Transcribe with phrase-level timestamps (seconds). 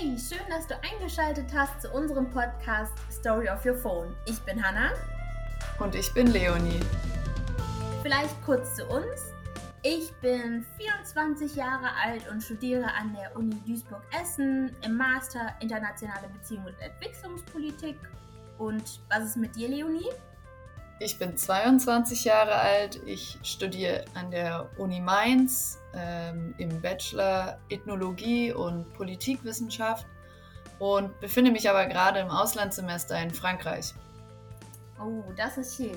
[0.00, 4.16] Hey, schön, dass du eingeschaltet hast zu unserem Podcast Story of Your Phone.
[4.24, 4.92] Ich bin Hannah.
[5.78, 6.80] Und ich bin Leonie.
[8.02, 9.34] Vielleicht kurz zu uns.
[9.82, 16.68] Ich bin 24 Jahre alt und studiere an der Uni Duisburg-Essen im Master Internationale Beziehungen
[16.68, 17.98] und Entwicklungspolitik.
[18.56, 20.08] Und was ist mit dir, Leonie?
[21.02, 23.00] Ich bin 22 Jahre alt.
[23.06, 30.06] Ich studiere an der Uni Mainz ähm, im Bachelor Ethnologie und Politikwissenschaft
[30.78, 33.94] und befinde mich aber gerade im Auslandssemester in Frankreich.
[35.02, 35.96] Oh, das ist schön.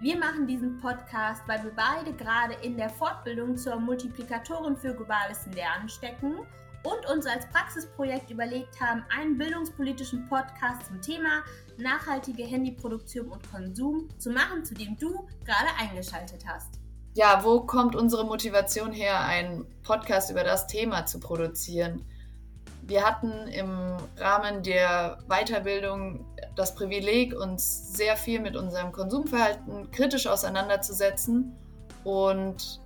[0.00, 5.44] Wir machen diesen Podcast, weil wir beide gerade in der Fortbildung zur Multiplikatorin für globales
[5.54, 6.38] Lernen stecken
[6.82, 11.42] und uns als Praxisprojekt überlegt haben, einen bildungspolitischen Podcast zum Thema
[11.76, 16.80] nachhaltige Handyproduktion und Konsum zu machen, zu dem du gerade eingeschaltet hast.
[17.14, 22.04] Ja, wo kommt unsere Motivation her, einen Podcast über das Thema zu produzieren?
[22.82, 26.24] Wir hatten im Rahmen der Weiterbildung
[26.56, 31.56] das Privileg, uns sehr viel mit unserem Konsumverhalten kritisch auseinanderzusetzen
[32.04, 32.80] und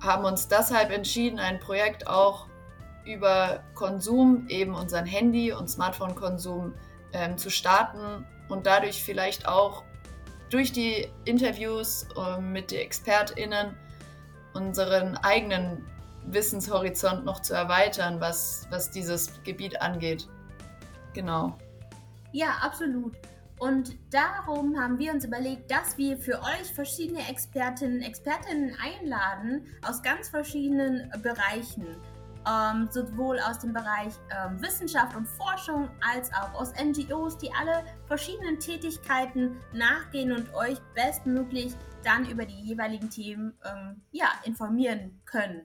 [0.00, 2.46] haben uns deshalb entschieden, ein Projekt auch
[3.08, 6.74] über Konsum, eben unseren Handy- und Smartphone-Konsum
[7.12, 9.82] ähm, zu starten und dadurch vielleicht auch
[10.50, 13.76] durch die Interviews äh, mit den ExpertInnen
[14.54, 15.86] unseren eigenen
[16.26, 20.28] Wissenshorizont noch zu erweitern, was, was dieses Gebiet angeht.
[21.14, 21.56] Genau.
[22.32, 23.16] Ja, absolut.
[23.58, 30.02] Und darum haben wir uns überlegt, dass wir für euch verschiedene Expertinnen, Expertinnen einladen aus
[30.02, 31.96] ganz verschiedenen Bereichen
[32.48, 37.84] ähm, sowohl aus dem Bereich ähm, Wissenschaft und Forschung als auch aus NGOs, die alle
[38.06, 41.74] verschiedenen Tätigkeiten nachgehen und euch bestmöglich
[42.04, 45.62] dann über die jeweiligen Themen ähm, ja, informieren können.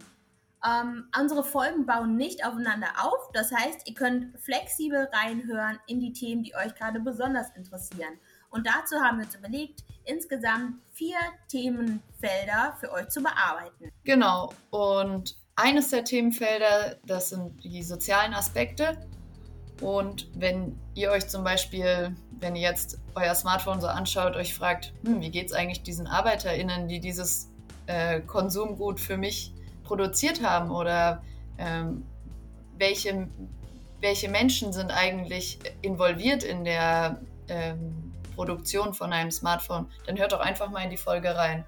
[0.66, 6.14] Ähm, unsere Folgen bauen nicht aufeinander auf, das heißt, ihr könnt flexibel reinhören in die
[6.14, 8.18] Themen, die euch gerade besonders interessieren.
[8.50, 11.18] Und dazu haben wir uns überlegt, insgesamt vier
[11.50, 13.92] Themenfelder für euch zu bearbeiten.
[14.04, 18.98] Genau, und eines der Themenfelder, das sind die sozialen Aspekte.
[19.82, 24.94] Und wenn ihr euch zum Beispiel, wenn ihr jetzt euer Smartphone so anschaut, euch fragt,
[25.06, 27.50] hm, wie geht es eigentlich diesen ArbeiterInnen, die dieses
[27.88, 29.54] äh, Konsumgut für mich
[29.84, 31.22] produziert haben oder
[31.58, 32.06] ähm,
[32.78, 33.28] welche,
[34.00, 40.40] welche Menschen sind eigentlich involviert in der ähm, Produktion von einem Smartphone, dann hört doch
[40.40, 41.66] einfach mal in die Folge rein.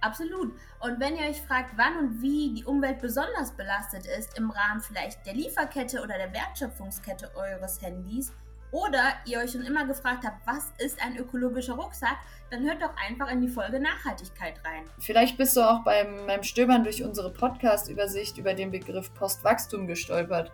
[0.00, 0.52] Absolut.
[0.80, 4.80] Und wenn ihr euch fragt, wann und wie die Umwelt besonders belastet ist, im Rahmen
[4.80, 8.32] vielleicht der Lieferkette oder der Wertschöpfungskette eures Handys,
[8.72, 12.18] oder ihr euch schon immer gefragt habt, was ist ein ökologischer Rucksack,
[12.50, 14.84] dann hört doch einfach in die Folge Nachhaltigkeit rein.
[14.98, 20.52] Vielleicht bist du auch beim, beim Stöbern durch unsere Podcast-Übersicht über den Begriff Postwachstum gestolpert.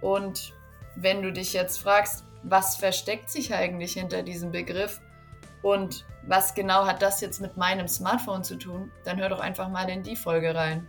[0.00, 0.54] Und
[0.96, 5.00] wenn du dich jetzt fragst, was versteckt sich eigentlich hinter diesem Begriff,
[5.66, 8.92] und was genau hat das jetzt mit meinem Smartphone zu tun?
[9.02, 10.88] Dann hör doch einfach mal in die Folge rein.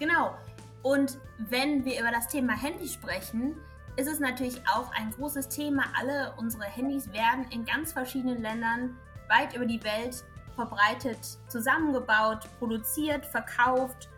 [0.00, 0.34] Genau.
[0.82, 3.54] Und wenn wir über das Thema Handy sprechen,
[3.94, 5.84] ist es natürlich auch ein großes Thema.
[5.96, 8.96] Alle unsere Handys werden in ganz verschiedenen Ländern
[9.28, 10.24] weit über die Welt
[10.56, 14.08] verbreitet, zusammengebaut, produziert, verkauft.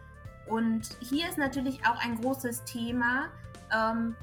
[0.47, 3.28] Und hier ist natürlich auch ein großes Thema,
[3.71, 4.16] ähm,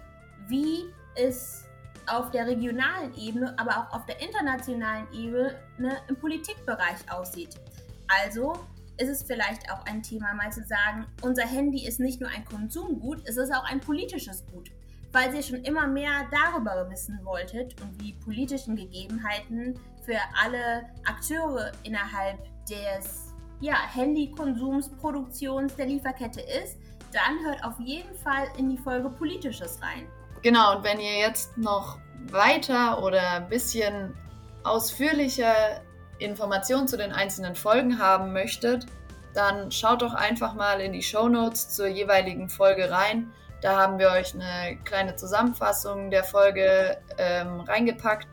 [0.47, 1.68] wie ist
[2.11, 5.55] auf der regionalen Ebene, aber auch auf der internationalen Ebene
[6.07, 7.55] im Politikbereich aussieht.
[8.07, 8.53] Also
[8.97, 12.43] ist es vielleicht auch ein Thema, mal zu sagen, unser Handy ist nicht nur ein
[12.45, 14.71] Konsumgut, es ist auch ein politisches Gut.
[15.11, 21.71] Falls ihr schon immer mehr darüber wissen wolltet und wie politischen Gegebenheiten für alle Akteure
[21.83, 22.37] innerhalb
[22.67, 26.77] des ja, Handykonsums, Produktions der Lieferkette ist,
[27.11, 30.07] dann hört auf jeden Fall in die Folge Politisches rein.
[30.41, 31.99] Genau, und wenn ihr jetzt noch
[32.31, 34.15] weiter oder ein bisschen
[34.63, 35.81] ausführlicher
[36.19, 38.85] Informationen zu den einzelnen Folgen haben möchtet,
[39.33, 43.31] dann schaut doch einfach mal in die Show Notes zur jeweiligen Folge rein.
[43.61, 48.27] Da haben wir euch eine kleine Zusammenfassung der Folge ähm, reingepackt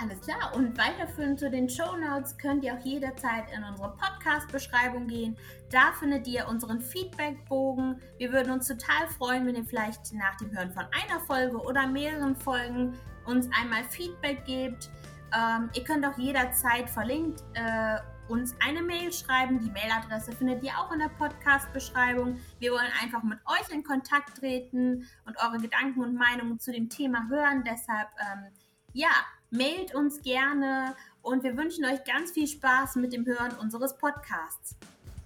[0.00, 0.54] alles klar.
[0.54, 5.36] Und weiterführend zu den Show Notes könnt ihr auch jederzeit in unsere Podcast-Beschreibung gehen.
[5.70, 8.00] Da findet ihr unseren Feedback-Bogen.
[8.18, 11.86] Wir würden uns total freuen, wenn ihr vielleicht nach dem Hören von einer Folge oder
[11.86, 12.94] mehreren Folgen
[13.26, 14.90] uns einmal Feedback gebt.
[15.36, 17.98] Ähm, ihr könnt auch jederzeit verlinkt äh,
[18.28, 19.60] uns eine Mail schreiben.
[19.60, 22.38] Die Mailadresse findet ihr auch in der Podcast-Beschreibung.
[22.58, 26.88] Wir wollen einfach mit euch in Kontakt treten und eure Gedanken und Meinungen zu dem
[26.88, 27.64] Thema hören.
[27.64, 28.52] Deshalb, ähm,
[28.92, 29.10] ja,
[29.50, 34.76] mailt uns gerne und wir wünschen euch ganz viel Spaß mit dem Hören unseres Podcasts.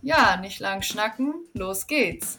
[0.03, 2.39] Ja, nicht lang schnacken, los geht's.